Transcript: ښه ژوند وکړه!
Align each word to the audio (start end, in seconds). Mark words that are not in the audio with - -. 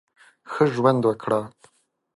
ښه 0.51 0.63
ژوند 0.73 1.01
وکړه! 1.05 1.41